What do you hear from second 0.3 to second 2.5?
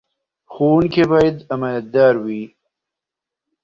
ښوونکي باید امانتدار وي.